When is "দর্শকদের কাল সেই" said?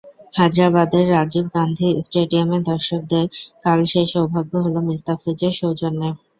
2.63-4.07